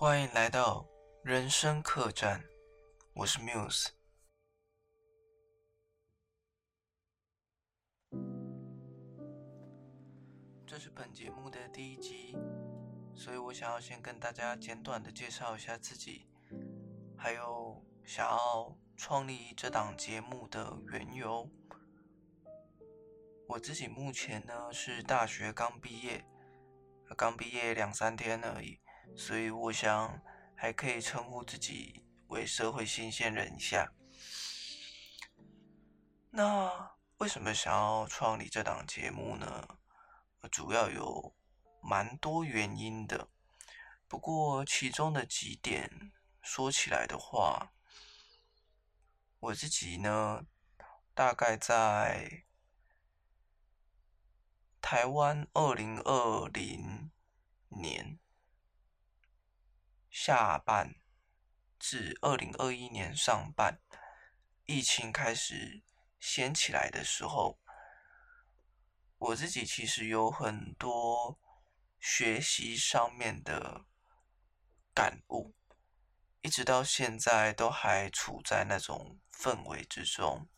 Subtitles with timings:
[0.00, 0.88] 欢迎来到
[1.22, 2.42] 人生客栈，
[3.12, 3.88] 我是 Muse。
[10.66, 12.34] 这是本节目的第一集，
[13.14, 16.26] 所以我想要先跟大家简短的介绍一下自己，
[17.14, 21.46] 还有想要创立这档节目的缘由。
[23.46, 26.24] 我自己目前呢是大学刚毕业，
[27.18, 28.80] 刚毕业两三天而已。
[29.16, 30.22] 所以我想
[30.56, 33.92] 还可以称呼自己为社会新鲜人一下。
[36.30, 39.78] 那为什么想要创立这档节目呢？
[40.50, 41.34] 主要有
[41.82, 43.28] 蛮多原因的。
[44.08, 47.72] 不过其中的几点说起来的话，
[49.38, 50.46] 我自己呢，
[51.14, 52.44] 大概在
[54.80, 57.10] 台湾二零二零
[57.68, 58.18] 年。
[60.10, 60.96] 下半
[61.78, 63.80] 至二零二一年上半，
[64.66, 65.82] 疫情开始
[66.18, 67.60] 掀起来的时候，
[69.18, 71.38] 我自己其实有很多
[72.00, 73.86] 学习上面的
[74.92, 75.54] 感悟，
[76.42, 80.48] 一直到现在都还处在那种氛围之中。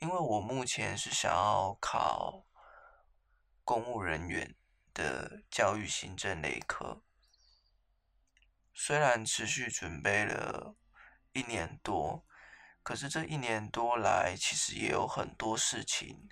[0.00, 2.44] 因为我目前是想要考
[3.62, 4.56] 公务人员
[4.92, 7.04] 的教育行政类科。
[8.74, 10.74] 虽然持续准备了
[11.32, 12.24] 一年多，
[12.82, 16.28] 可是这一年多来，其实也有很多事情，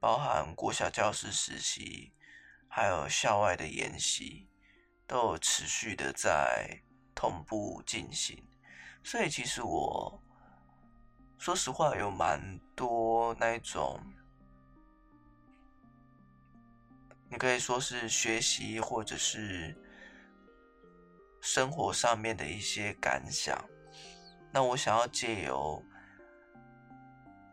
[0.00, 2.14] 包含国小教师实习，
[2.68, 4.48] 还有校外的研习，
[5.06, 6.82] 都有持续的在
[7.14, 8.48] 同步进行。
[9.04, 10.22] 所以，其实我
[11.38, 14.02] 说实话，有蛮多那种，
[17.30, 19.76] 你可以说是学习，或者是。
[21.50, 23.58] 生活上面的一些感想，
[24.52, 25.82] 那我想要借由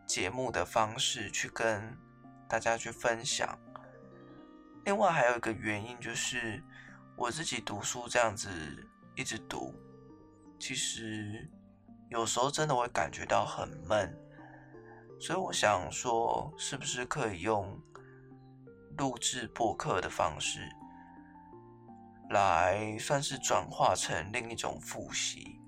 [0.06, 1.96] 节目的方式去跟
[2.46, 3.58] 大家去分享。
[4.84, 6.62] 另外还有一个原因就是，
[7.16, 8.50] 我自己读书这样子
[9.14, 9.74] 一直读，
[10.60, 11.50] 其实
[12.10, 14.14] 有时候真的会感觉到很闷，
[15.18, 17.80] 所以我想说，是不是可以用
[18.98, 20.60] 录制播客的方式？
[22.30, 25.60] 来算是转化成另一种复习，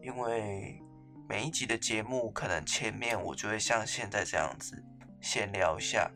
[0.00, 0.80] 因为
[1.28, 4.80] 每一集的节目可能前面我就会像现在这样子
[5.20, 6.10] 闲聊一下，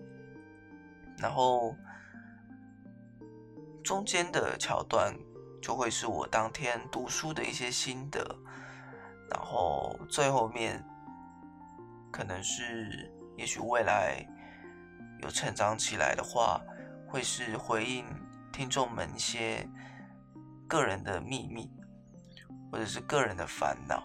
[1.19, 1.75] 然后
[3.83, 5.13] 中间的桥段
[5.61, 8.21] 就会是我当天读书的一些心得，
[9.31, 10.85] 然后最后面
[12.13, 14.25] 可能是也许未来
[15.23, 16.61] 有成长起来的话，
[17.09, 18.07] 会是回应。
[18.57, 19.69] 听众们一些
[20.67, 21.71] 个人的秘密，
[22.73, 24.03] 或者是个人的烦恼，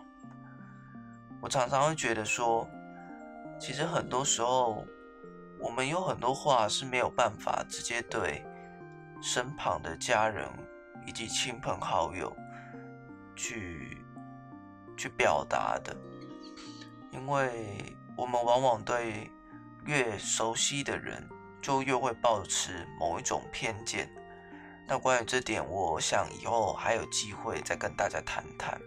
[1.42, 2.68] 我常常会觉得说，
[3.58, 4.86] 其实很多时候，
[5.58, 8.46] 我们有很多话是没有办法直接对
[9.22, 10.46] 身旁的家人
[11.08, 12.36] 以及亲朋好友
[13.38, 14.06] 去
[14.98, 15.96] 去表达的，
[17.12, 19.32] 因为我们往往对
[19.86, 21.26] 越熟悉的人，
[21.62, 24.14] 就越会保持某一种偏见。
[24.92, 28.78] 那关于这点，我想以后还有机会再跟大家谈谈。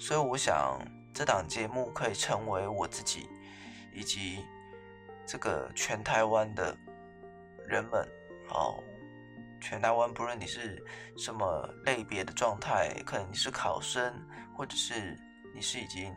[0.00, 0.80] 所以我想
[1.12, 3.28] 这档节目可以成为我自己
[3.92, 4.42] 以及
[5.26, 6.74] 这个全台湾的
[7.68, 8.08] 人们，
[8.54, 8.82] 哦，
[9.60, 10.82] 全台湾不论你是
[11.18, 14.14] 什么类别的状态，可能你是考生，
[14.56, 15.14] 或者是
[15.54, 16.10] 你是已经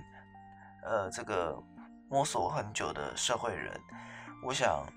[0.83, 1.61] 呃这个
[2.07, 3.77] 摸索很久的社会人，
[4.41, 4.87] 我想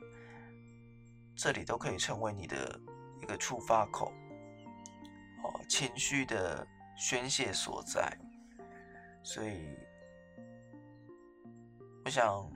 [1.35, 2.81] 这里都可以成为你的。
[3.29, 4.11] 一个触发口，
[5.45, 6.67] 哦，情绪的
[6.97, 8.17] 宣泄所在，
[9.23, 9.77] 所以
[12.07, 12.51] 我想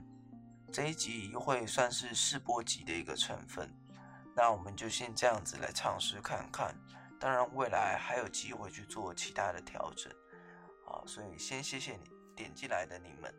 [0.71, 3.71] 这一集会算是试播集的一个成分，
[4.35, 6.75] 那我们就先这样子来尝试看看，
[7.19, 10.11] 当然未来还有机会去做其他的调整，
[10.87, 13.31] 啊，所以先谢谢你点进来的你们，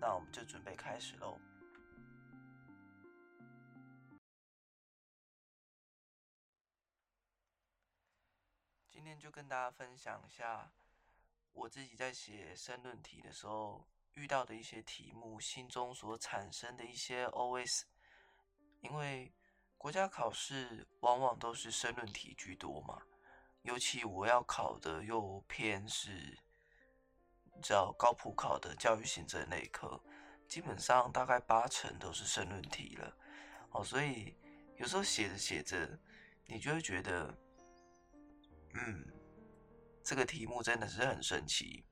[0.00, 1.38] 那我们就准备开始喽。
[8.96, 10.72] 今天就跟大家分享一下
[11.52, 17.82] 我自己在写申论题的时候遇到的一些题目，心中所产生的一些 OS。
[18.80, 19.34] 因为
[19.76, 23.02] 国家考试往往都是申论题居多嘛，
[23.60, 26.38] 尤其我要考的又偏是，
[27.54, 30.02] 你知道高普考的教育行政那一科，
[30.48, 33.14] 基本上大概八成都是申论题了。
[33.72, 34.34] 哦，所以
[34.78, 36.00] 有时候写着写着，
[36.46, 37.36] 你就会觉得。
[38.78, 39.06] 嗯，
[40.04, 41.86] 这个题目真的是很神奇。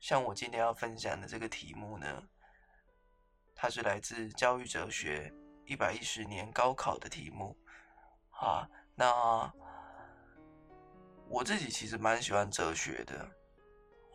[0.00, 2.22] 像我今天要分享的这个题目呢，
[3.54, 5.32] 它是来自教育哲学
[5.64, 7.56] 一百一十年高考的题目。
[8.30, 9.52] 啊，那
[11.28, 13.30] 我自己其实蛮喜欢哲学的。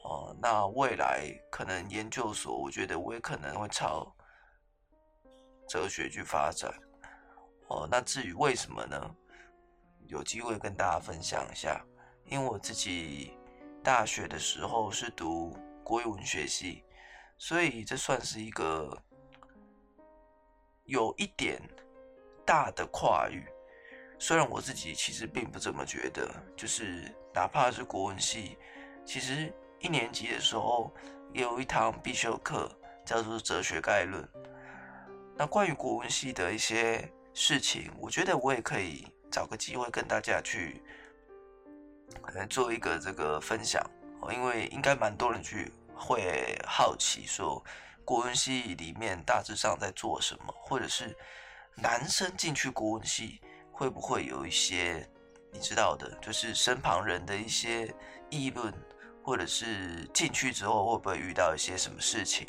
[0.04, 4.14] 哦，那未来可能研究所，我觉得我也可能会朝
[5.68, 6.70] 哲学去发展。
[7.70, 9.16] 哦，那至于为什么呢？
[10.10, 11.82] 有机会跟大家分享一下。
[12.26, 13.32] 因为我自己
[13.82, 15.58] 大学的时候是读。
[15.82, 16.84] 国语文学系，
[17.40, 18.96] 所以这算是一个
[20.84, 21.60] 有一点
[22.46, 23.44] 大的跨域。
[24.20, 28.56] 虽然我自己其实并不这么觉得，就是哪怕是国文系，
[29.04, 30.94] 其实一年级的时候
[31.34, 32.70] 也有一堂必修课
[33.04, 34.30] 叫做哲学概论。
[35.36, 39.08] 那关于国文系的一些事情，我觉得我也可以
[39.40, 40.82] 找个机会跟大家去
[42.22, 43.82] 可能做一个这个分享，
[44.34, 45.72] 因为应该蛮多人去。
[46.02, 47.62] 会好奇说，
[48.06, 51.14] 国文系里面大致上在做什么，或者是
[51.76, 55.06] 男生进去国文系会不会有一些
[55.52, 57.94] 你知道的，就是身旁人的一些
[58.30, 58.74] 议论，
[59.22, 62.48] 或者是进去之后会不会遇到一些什么事情？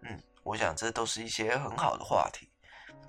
[0.00, 2.48] 嗯，我想这都是一些很好的话题。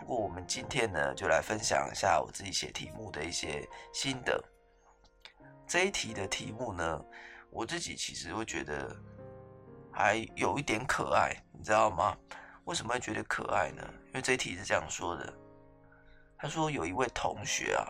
[0.05, 4.39] 不过我们今天呢，就来分享一下我自己写题目的一些心得。
[5.65, 7.03] 这一题的题目呢，
[7.49, 8.95] 我自己其实会觉得。
[9.91, 12.15] 还有一点可爱，你知道吗？
[12.65, 13.81] 为什么会觉得可爱呢？
[14.07, 15.33] 因为这一题是这样说的：
[16.37, 17.87] 他说有一位同学啊，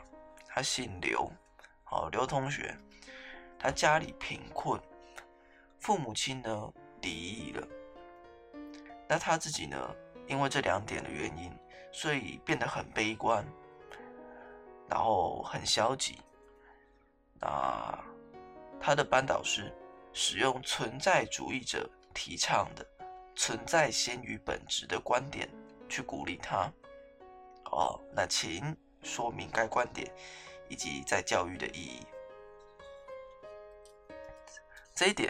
[0.48, 1.30] 他姓刘，
[1.84, 2.78] 好，刘同学，
[3.58, 4.80] 他家里贫困，
[5.80, 6.72] 父母亲呢
[7.02, 7.68] 离异了。
[9.10, 9.96] 那他自己呢，
[10.28, 11.52] 因为这两点的原因，
[11.96, 13.46] 所以变得很悲观，
[14.90, 16.20] 然后很消极。
[17.40, 17.98] 那
[18.80, 19.74] 他的班导师。
[20.18, 22.88] 使用存在主义者提倡的
[23.36, 25.46] “存在先于本质”的观点
[25.90, 26.72] 去鼓励他。
[27.66, 30.10] 哦，那请说明该观点
[30.70, 32.08] 以及在教育的意义。
[34.94, 35.30] 这一点，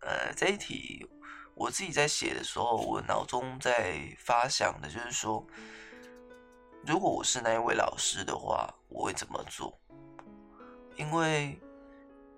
[0.00, 1.08] 呃，这一题
[1.54, 5.42] 我自己在写的时候，我脑中在发想的就是说，
[6.86, 9.78] 如果我是那一位老师的话，我会怎么做？
[10.96, 11.60] 因为。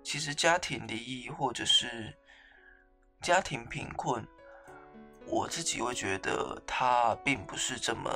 [0.05, 2.13] 其实家庭离异或者是
[3.21, 4.21] 家庭贫困，
[5.25, 8.11] 我自己会觉得它并不是这么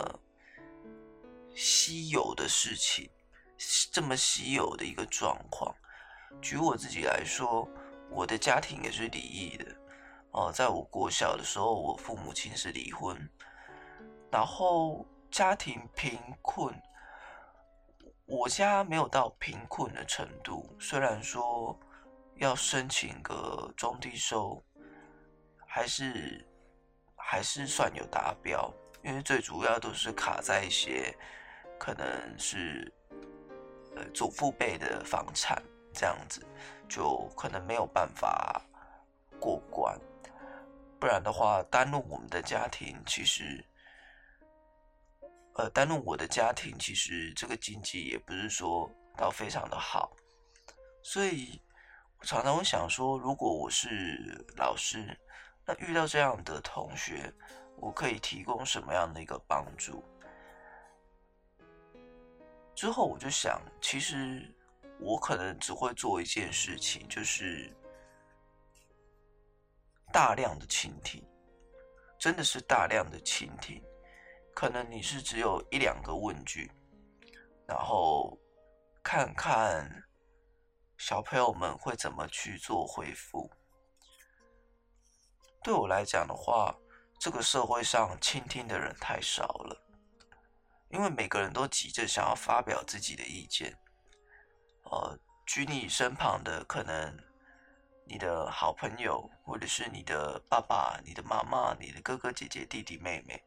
[1.55, 3.09] 稀有的事情，
[3.89, 5.73] 这么稀有的一个状况。
[6.41, 7.65] 举我自己来说，
[8.09, 9.65] 我的家庭也是离异的
[10.31, 10.51] 哦。
[10.51, 13.17] 在我国小的时候，我父母亲是离婚，
[14.29, 15.05] 然后
[15.37, 16.73] 家庭贫困。
[18.25, 21.79] 我家没有到贫困的程度，虽然说
[22.37, 24.59] 要申请个中低收，
[25.67, 26.43] 还是
[27.15, 28.73] 还是算有达标，
[29.03, 31.15] 因为最主要都是卡在一些
[31.77, 32.07] 可能
[32.39, 32.91] 是
[33.95, 35.61] 呃祖父辈的房产
[35.93, 36.43] 这样子，
[36.89, 38.59] 就可能没有办法
[39.39, 39.95] 过关，
[40.99, 43.63] 不然的话，单论我们的家庭，其实。
[45.57, 48.87] 呃，单论我的家庭，其实这个经济也不是说
[49.17, 50.15] 到非常的好，
[51.01, 51.59] 所以
[52.19, 55.19] 我常常会想说，如果我是老师，
[55.65, 57.33] 那遇到这样的同学，
[57.77, 60.03] 我可以提供什么样的一个帮助？
[62.75, 64.53] 之后我就想，其实
[64.99, 67.75] 我可能只会做一件事情，就是
[70.13, 71.23] 大量的倾听，
[72.19, 73.81] 真的是大量的倾听。
[74.57, 76.71] 可能你是只有一两个问句，
[77.67, 78.35] 然后
[79.03, 79.87] 看看
[80.97, 83.51] 小朋友们会怎么去做回复。
[85.61, 86.75] 对我来讲的话，
[87.19, 89.79] 这个社会上倾听的人太少了，
[90.89, 93.77] 因为每个人都急着想要发表自己的意见。
[94.85, 97.15] 呃，举你身旁的，可能
[98.05, 103.43] 你的好朋友，或者是你的爸爸、你的妈妈、你的哥哥姐姐、弟弟妹妹。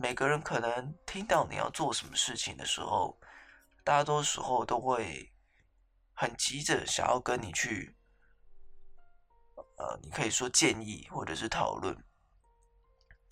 [0.00, 3.18] 每个人可能听到你要做什么事情的时候，
[3.82, 5.34] 大多时候都会
[6.14, 7.96] 很急着想要跟你去，
[9.76, 12.04] 呃，你可以说建议或者是讨论，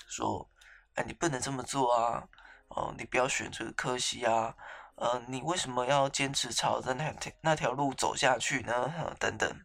[0.09, 0.51] 说，
[0.95, 2.29] 哎，你不能这么做啊，
[2.67, 4.57] 哦，你不要选这个科系啊，
[4.97, 9.15] 呃，你为什么要坚持朝着那条那条路走下去呢？
[9.21, 9.65] 等等，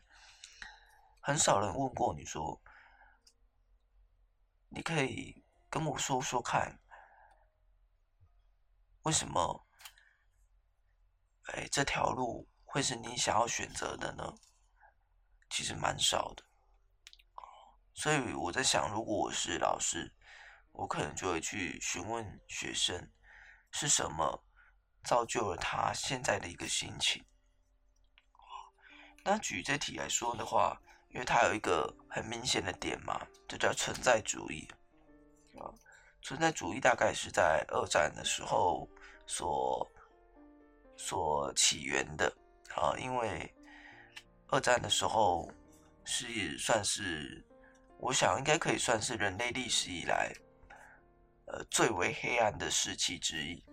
[1.19, 2.61] 很少人问过你说，
[4.69, 6.77] 你可以跟我说说看。
[9.03, 9.67] 为什么？
[11.53, 14.35] 哎，这条路会是你想要选择的呢？
[15.49, 16.43] 其实蛮少的。
[17.93, 20.13] 所以我在想，如果我是老师，
[20.71, 23.11] 我可能就会去询问学生，
[23.71, 24.43] 是什么
[25.03, 27.25] 造就了他现在的一个心情。
[29.23, 34.67] 那举这题来说的话，因为它有一个很明显的点嘛，就叫存在主义。
[35.59, 35.67] 啊，
[36.21, 38.87] 存在主义大概是在二战的时候
[39.25, 39.91] 所
[40.97, 42.31] 所起源的
[42.75, 43.53] 啊，因为
[44.47, 45.51] 二战的时候
[46.03, 47.45] 是算是。
[48.03, 50.33] 我想应该可以算是人类历史以来，
[51.45, 53.63] 呃，最为黑暗的时期之一。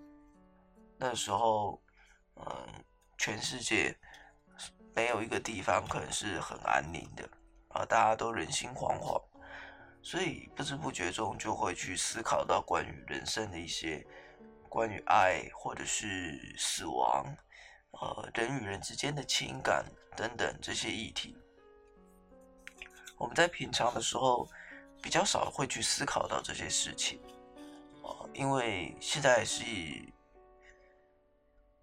[0.98, 1.82] 那时候，
[2.36, 2.44] 嗯，
[3.16, 3.98] 全世界
[4.94, 7.26] 没有一个地方可能是很安宁的
[7.68, 9.18] 啊，大家都人心惶惶，
[10.10, 14.02] 所以不知不觉中就会去思考到关于人生的一些
[14.66, 17.26] 关于爱或者是死亡，
[17.90, 19.84] 呃，人与人之间的情感
[20.16, 21.36] 等等这些议题。
[23.18, 24.48] 我们在平常的时候
[25.02, 27.20] 比较少会去思考到这些事情，
[28.02, 29.62] 啊，因为现在是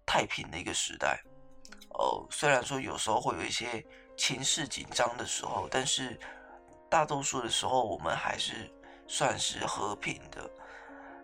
[0.04, 1.22] 太平的一个时代，
[1.90, 6.18] 哦，虽然说有时候会有一些情势紧张的时候，但是
[6.96, 8.72] 大多数的时候我们还是
[9.06, 10.50] 算是和平的。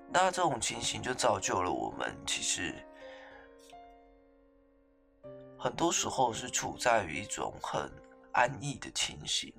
[0.06, 2.74] 那这种情形就造就了我们其实
[5.58, 7.90] 很多时候是处在于一种很
[8.32, 9.50] 安逸的情形。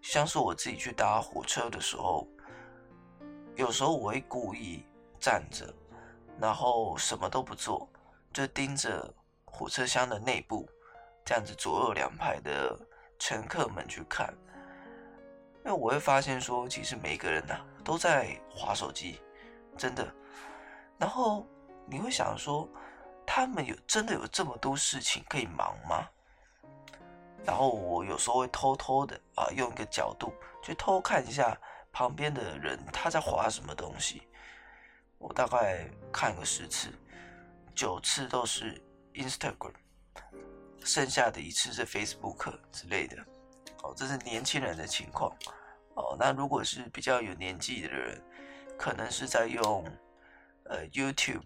[0.00, 2.26] 像是我自己去搭火车的时候，
[3.54, 4.84] 有时候我会故意
[5.20, 5.72] 站着，
[6.40, 7.88] 然后什么都不做，
[8.34, 9.08] 就盯着
[9.44, 10.68] 火车厢的内部，
[11.24, 12.76] 这样子左右两排的
[13.20, 14.34] 乘客们去看。
[15.64, 19.20] 因为我会发现说，其实每个人呐都在划手机，
[19.76, 20.12] 真的。
[20.98, 21.46] 然后
[21.86, 22.68] 你会想说，
[23.26, 26.08] 他们有真的有这么多事情可以忙吗？
[27.44, 31.56] 然后我有时候会偷偷的啊，用一个角度去偷看一下
[31.92, 34.22] 旁边的人他在划什么东西。
[35.18, 36.88] 我大概看个十次，
[37.74, 38.80] 九次都是
[39.14, 39.74] Instagram，
[40.84, 43.16] 剩下的一次是 Facebook 之类的。
[43.82, 45.30] 哦，这是年轻人的情况。
[45.94, 48.20] 哦，那如果是比较有年纪的人，
[48.78, 49.84] 可能是在用
[50.64, 51.42] 呃 YouTube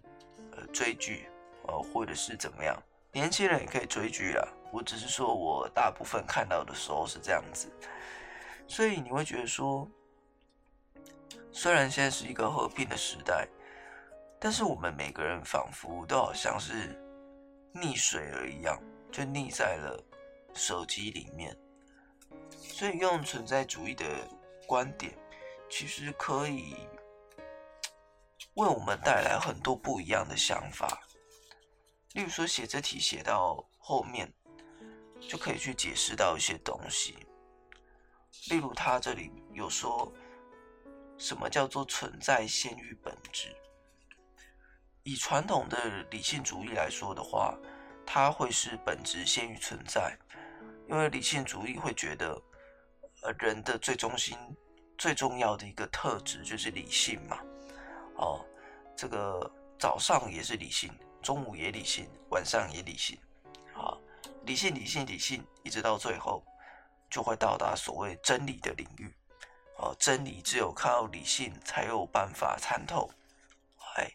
[0.51, 1.27] 呃追剧，
[1.63, 2.81] 哦，或者是怎么样。
[3.11, 4.47] 年轻人也可以追剧啊。
[4.71, 7.71] 我只是说，我大部分看到的时候是这样子，
[8.67, 9.89] 所以你会觉得说，
[11.51, 13.47] 虽然现在是一个和平的时代，
[14.39, 17.01] 但是我们每个人仿佛都好像是
[17.73, 18.77] 溺水了一样，
[19.09, 20.03] 就溺在了
[20.53, 21.57] 手机里面。
[22.77, 24.05] 所以用存在主义的
[24.67, 25.11] 观点，
[25.67, 26.75] 其实可以
[28.53, 31.01] 为我们带来很多不一样的想法。
[32.13, 34.31] 例如说，写这题写到后面。
[35.27, 37.17] 就可以去解释到一些东西，
[38.51, 40.13] 例如他这里有说，
[41.17, 43.49] 什么叫做存在先于本质？
[45.01, 47.57] 以传统的理性主义来说的话，
[48.05, 50.15] 它会是本质先于存在，
[50.87, 52.39] 因为理性主义会觉得，
[53.21, 54.37] 呃，人的最中心、
[54.97, 57.39] 最重要的一个特质就是理性嘛。
[58.15, 58.45] 哦，
[58.95, 63.17] 这个早上也是理性，中午也理性，晚上也理性。
[63.73, 63.99] 好。
[64.43, 66.41] 理性，理性，理性，一直到最后，
[67.09, 69.13] 就会到达所谓真理的领域。
[69.77, 73.11] 哦，真理只有靠理性才有办法参透。
[73.97, 74.09] 哎，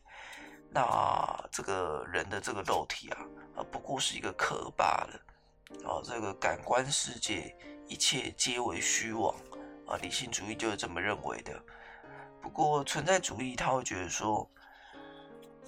[0.70, 3.18] 那这个人的这个肉体啊，
[3.56, 5.20] 啊，不过是一个壳罢了。
[5.84, 7.54] 哦，这个感官世界
[7.88, 9.34] 一切皆为虚妄。
[9.86, 11.62] 啊，理性主义就是这么认为的。
[12.40, 14.48] 不过存在主义他会觉得说，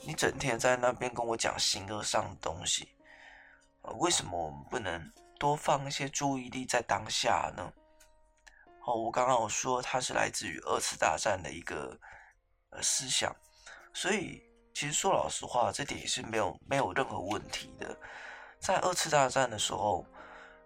[0.03, 2.89] 你整天在那边跟我讲形而上的东西。
[3.83, 7.73] 啊为什么我们不能多放一些注意力在当下呢？
[8.87, 11.99] 哦，我刚刚有说它是来自于二次大战的一个
[12.71, 13.35] 呃思想，
[13.93, 14.43] 所以
[14.73, 17.97] 其实说老实话，这点也是没有没有任何问题的。
[18.59, 20.07] 在二次大战的时候，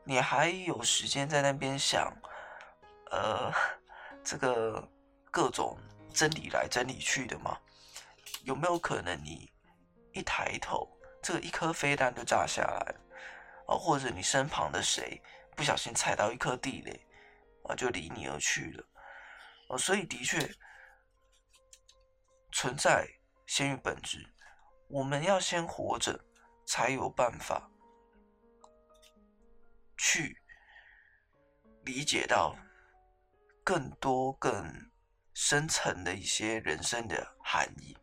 [0.09, 2.11] 你还有时间在那边想，
[3.11, 3.53] 呃，
[4.25, 4.83] 这个
[5.31, 5.79] 各种
[6.15, 7.59] 真理来真理去的吗？
[8.43, 9.53] 有没有可能你
[10.15, 10.89] 一抬头，
[11.23, 12.95] 这个一颗飞弹就炸下来？
[13.67, 15.23] 啊，或者你身旁的谁
[15.55, 17.07] 不小心踩到一颗地雷，
[17.65, 18.85] 啊，就离你而去了。
[19.69, 20.39] 啊，所以的确
[22.51, 23.07] 存在
[23.47, 24.27] 先于本质，
[24.89, 26.19] 我们要先活着，
[26.67, 27.71] 才有办法
[29.99, 30.41] 去
[31.85, 32.57] 理解到
[33.63, 34.91] 更多更
[35.35, 37.97] 深层的一些人生的含义。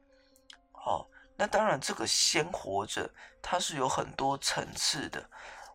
[0.71, 3.09] 好，那当然，这个先活着，
[3.41, 5.27] 它是有很多层次的。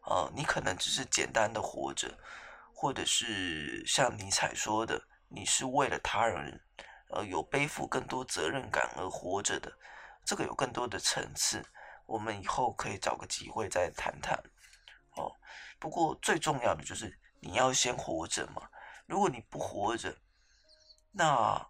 [0.04, 2.16] 哦，你可能只是简单的活着，
[2.72, 6.60] 或者是像尼采说的，你是为了他人，
[7.10, 9.70] 呃，有背负更多责任感而活着的。
[10.24, 11.62] 这个有更多的层次，
[12.06, 14.38] 我们以后可以找个机会再谈谈。
[15.16, 15.34] 哦，
[15.80, 18.68] 不过最重要的就是你要先活着嘛。
[19.06, 20.16] 如果你不活着，
[21.10, 21.68] 那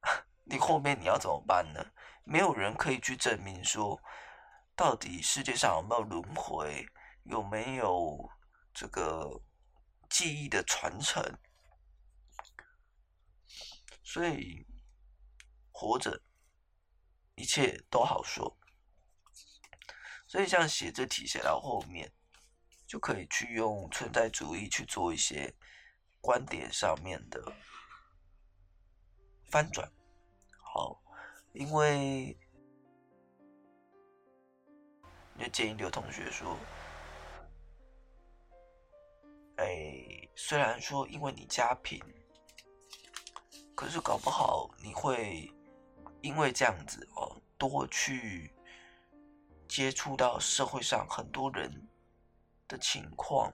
[0.44, 1.84] 你后面你要怎么办呢？
[2.24, 4.00] 没有人可以去证明说，
[4.76, 6.86] 到底世界上有没有轮回，
[7.24, 8.30] 有没有
[8.72, 9.42] 这个
[10.08, 11.20] 记忆的传承。
[14.04, 14.64] 所以
[15.72, 16.22] 活着，
[17.34, 18.56] 一切都好说。
[20.28, 22.12] 所以像写这题写到后面，
[22.92, 25.50] 就可以去用存在主义去做一些。
[26.20, 27.52] 观点上面的
[29.50, 29.90] 翻转，
[30.56, 31.02] 好，
[31.52, 32.38] 因为
[35.36, 36.56] 就建议刘同学说，
[39.56, 42.00] 哎，虽然说因为你家贫，
[43.74, 45.52] 可是搞不好你会
[46.20, 48.54] 因为这样子哦，多去
[49.66, 51.88] 接触到社会上很多人
[52.72, 53.52] 的情况。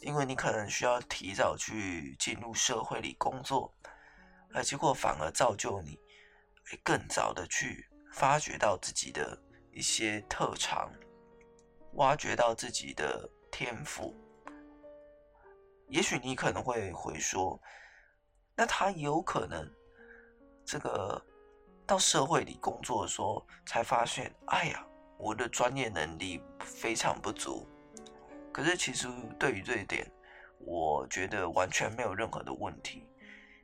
[0.00, 3.72] 因为你可能需要提早去进入社会里工作，
[4.52, 5.96] 而结果反而造就你
[6.82, 9.40] 更早的去发掘到自己的
[9.70, 10.92] 一些特长，
[11.92, 14.12] 挖掘到自己的天赋。
[15.86, 17.60] 也许你可能会回说，
[18.56, 19.72] 那他有可能
[20.64, 21.24] 这个
[21.86, 24.84] 到社会里工作的时候才发现，哎呀，
[25.16, 27.68] 我的专业能力非常不足。
[28.52, 30.06] 可是，其实对于这一点，
[30.58, 33.08] 我觉得完全没有任何的问题，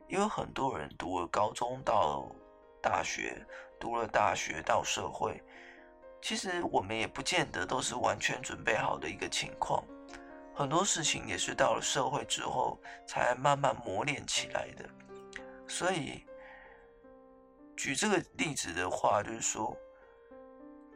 [0.08, 2.26] 因为很多人读了高中到
[2.80, 3.46] 大学，
[3.78, 5.42] 读了大学到社会，
[6.22, 9.84] 其实我们也不见得都是完全准备好的一个情况，
[10.54, 14.88] 很多事情也是到了社会之后才慢慢磨练起来的。
[15.68, 16.24] 所以，
[17.76, 19.76] 举这个例子的话，就是说。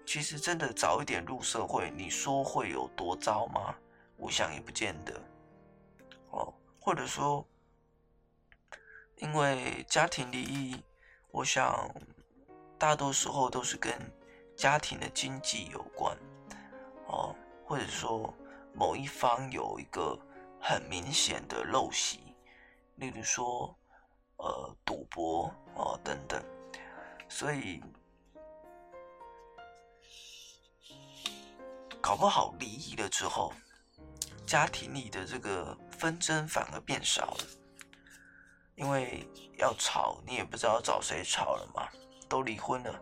[0.04, 3.72] 其实真的早一点入社会，你说会有多糟吗？
[4.22, 5.20] 我想也不见得。
[6.30, 7.44] 哦，或者说，
[9.16, 10.80] 因为家庭利益，
[11.32, 11.92] 我想
[12.78, 13.92] 大多时候都是跟
[14.56, 16.16] 家庭的经济有关。
[17.08, 17.34] 哦，
[17.66, 18.32] 或者说
[18.72, 20.16] 某一方有一个
[20.60, 22.36] 很明显的陋习，
[22.94, 23.76] 例如说，
[24.36, 26.40] 呃，赌博哦等等，
[27.28, 27.82] 所以。
[32.00, 33.52] 搞不好离异了之后，
[34.46, 37.44] 家庭里的这个纷争反而变少了，
[38.74, 39.26] 因为
[39.58, 41.88] 要吵你也不知道找谁吵了嘛，
[42.28, 43.00] 都离婚了，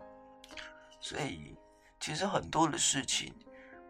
[0.99, 1.55] 所以
[1.99, 3.33] 其实很多的事情，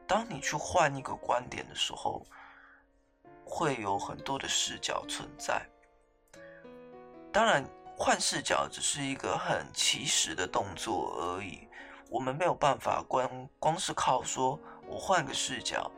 [0.07, 2.25] 当你去换一个观点的时候，
[3.45, 5.65] 会有很多的视角存在。
[7.31, 7.63] 当然，
[7.95, 11.67] 换视角只是一个很起始的动作而已，
[12.09, 14.59] 我们没有办法光光是靠说。
[14.87, 15.89] 我换个视角，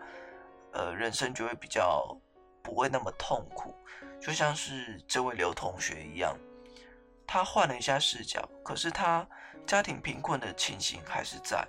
[0.74, 2.18] 呃，人生就会比较
[2.64, 3.76] 不会那么痛苦。
[4.20, 6.36] 就像是这位刘同学一样，
[7.28, 9.28] 他换了一下视角，可是他
[9.68, 11.68] 家庭贫困的情形还是在，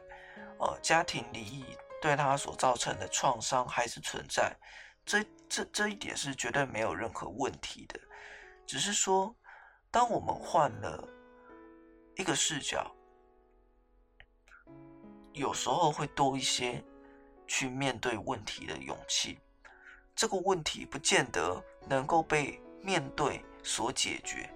[0.58, 1.64] 呃，家庭离异
[2.00, 4.56] 对他所造成的创伤还是存在。
[5.04, 8.00] 这这这一点是绝对没有任何问题的，
[8.66, 9.36] 只是说，
[9.90, 11.06] 当我们换了
[12.16, 12.90] 一个视角，
[15.32, 16.82] 有时候会多一些。
[17.46, 19.38] 去面对问题的勇气，
[20.16, 24.48] 这个问题不见得能够被面对所解决，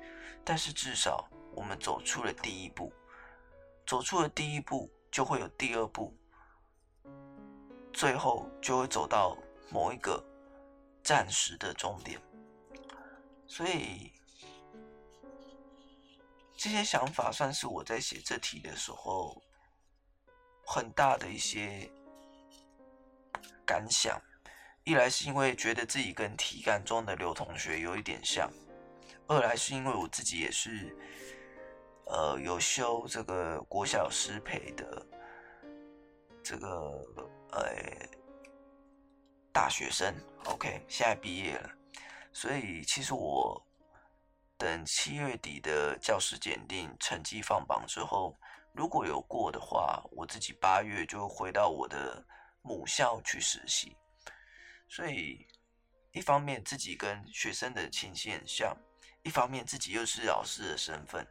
[0.44, 2.92] 但是至少我们走出了第一步，
[3.86, 6.16] 走出了第一步就会有第二步，
[7.92, 9.36] 最后就会走到
[9.70, 10.24] 某一个
[11.02, 12.20] 暂时的终点。
[13.46, 14.12] 所以
[16.56, 19.42] 这些想法算是我在写这题的时候
[20.64, 21.90] 很大的一些。
[23.68, 24.18] 感想，
[24.82, 28.50] 一来是因为觉得自己跟题干中的刘同学有一点像，
[29.26, 30.96] 二来是因为我自己也是，
[32.06, 35.06] 呃，有修这个国小师培的
[36.42, 36.66] 这个
[37.52, 37.60] 呃
[39.52, 40.14] 大学生
[40.46, 41.70] ，OK，现在毕业了，
[42.32, 43.62] 所以其实我
[44.56, 48.34] 等七月底的教师检定成绩放榜之后，
[48.72, 52.24] 如果有过的话，我自己八月就回到我的。
[52.68, 53.96] 母校去实习，
[54.90, 55.48] 所以
[56.12, 58.76] 一方面自己跟学生的情形很像，
[59.22, 61.26] 一方面自己又是老师的身份，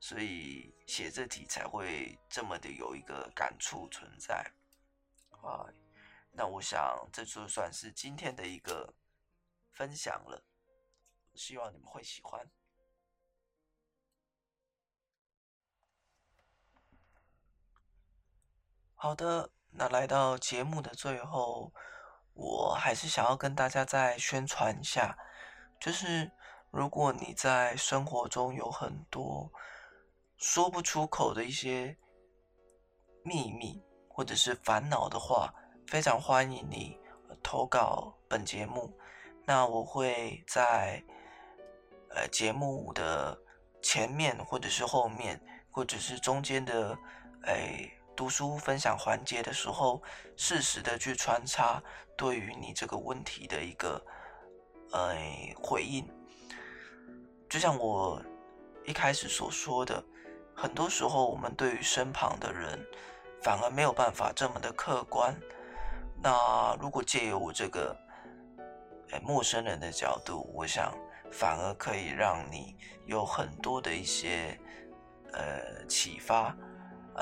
[0.00, 4.36] 所以写这题才会这么的有一个感触存在
[5.42, 5.68] 啊。
[6.32, 8.94] 那我想这就算是今天的一个
[9.72, 10.42] 分享了，
[11.34, 12.50] 希望你们会喜欢。
[18.94, 21.72] 好的，那来到节目的最后，
[22.34, 25.16] 我还是想要跟大家再宣传一下，
[25.80, 26.28] 就是
[26.72, 29.48] 如果你在生活中有很多
[30.36, 31.96] 说不出口的一些
[33.22, 35.54] 秘密或者是烦恼的话，
[35.86, 36.98] 非常欢迎你
[37.40, 38.92] 投稿本节目。
[39.44, 41.00] 那我会在
[42.10, 43.40] 呃节目的
[43.80, 46.98] 前面或者是后面或者是中间的
[47.44, 47.94] 诶。
[48.18, 50.02] 读书分享环节的时候，
[50.36, 51.80] 适时的去穿插
[52.16, 54.04] 对于你这个问题的一个
[54.90, 55.14] 呃
[55.62, 56.04] 回应。
[57.48, 58.20] 就像我
[58.84, 60.02] 一开始所说的，
[60.52, 62.84] 很多时候我们对于身旁的人
[63.40, 65.32] 反而没有办法这么的客观。
[66.20, 67.96] 那如果借由我这个
[69.12, 70.92] 诶陌生人的角度，我想
[71.30, 72.76] 反而可以让你
[73.06, 74.58] 有很多的一些
[75.32, 76.52] 呃启发。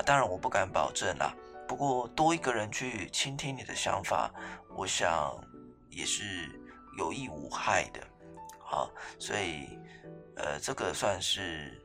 [0.05, 1.33] 当然我不敢保证啦。
[1.67, 4.31] 不过多一个人去倾听你的想法，
[4.75, 5.37] 我想
[5.89, 6.23] 也是
[6.97, 7.99] 有益无害的。
[8.59, 9.77] 好，所以
[10.37, 11.77] 呃，这个算是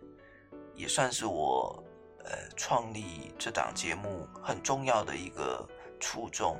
[0.76, 1.82] 也算是我
[2.24, 6.56] 呃创立这档节目很重要的一个初衷。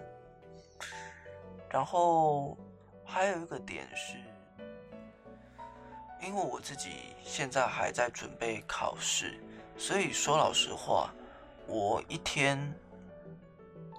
[1.71, 2.59] 然后
[3.05, 4.17] 还有一个点是，
[6.21, 9.41] 因为我自己现在还在准备考试，
[9.77, 11.13] 所以说老实话。
[11.67, 12.75] 我一天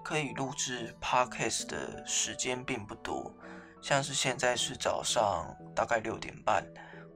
[0.04, 3.34] 可以录制 podcast 的时间并不多，
[3.82, 6.64] 像是现在是早上大概六点半，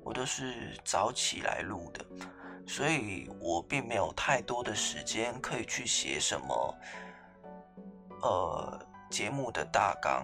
[0.04, 2.06] 我都是早起来录的，
[2.66, 6.76] 所以我并没有太多的时间可以去写什么，
[8.22, 8.80] 呃，
[9.12, 10.24] 节目的大纲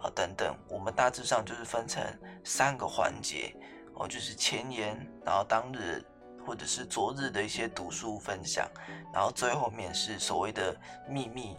[0.00, 0.56] 啊等等。
[0.68, 2.02] 我们大致上就是分成
[2.44, 3.54] 三个环节，
[3.94, 6.02] 哦，就是前言，然后当日。
[6.48, 8.66] 或者是昨日的一些读书分享，
[9.12, 10.74] 然后最后面是所谓的
[11.06, 11.54] 秘密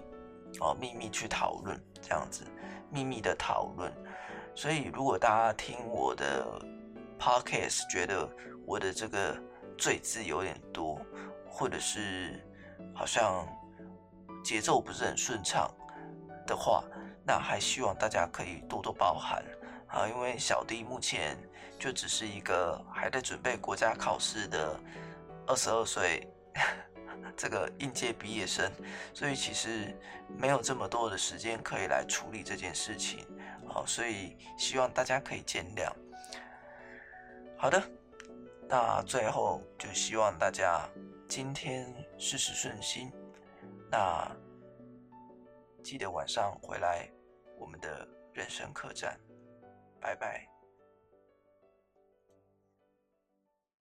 [0.60, 2.44] 哦，秘密去讨论这样子，
[2.90, 3.94] 秘密的讨论。
[4.56, 6.44] 所以如果大家听我的
[7.20, 8.28] podcast 觉得
[8.66, 9.38] 我的这个
[9.78, 11.00] 赘字有点多，
[11.48, 12.44] 或者是
[12.96, 13.48] 好像
[14.44, 15.72] 节奏不是很顺畅
[16.48, 16.84] 的话，
[17.24, 19.46] 那还希望大家可以多多包涵
[19.86, 21.38] 啊，因为小弟目前。
[21.80, 24.78] 就只是一个还在准备国家考试的
[25.48, 26.28] 二十二岁
[27.38, 28.70] 这个应届毕业生，
[29.14, 33.26] 所以其实没有这么多的时间可以来处理这件事情，
[33.66, 35.90] 好，所以希望大家可以见谅。
[37.58, 37.82] 好的，
[38.68, 40.86] 那最后就希望大家
[41.30, 41.86] 今天
[42.18, 43.10] 事事顺心，
[43.90, 44.30] 那
[45.82, 47.10] 记得晚上回来
[47.58, 49.18] 我们的人生客栈，
[50.02, 50.49] 拜拜。